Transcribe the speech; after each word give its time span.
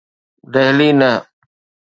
دهلي 0.53 0.89
نه. 0.99 1.11